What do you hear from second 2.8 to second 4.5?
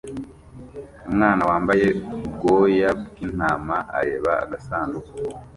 bw'intama areba